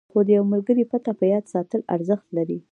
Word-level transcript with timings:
خو 0.11 0.19
د 0.27 0.29
یوه 0.37 0.47
ملګري 0.53 0.83
پته 0.91 1.11
په 1.19 1.25
یاد 1.33 1.45
ساتل 1.53 1.81
ارزښت 1.95 2.27
لري. 2.37 2.59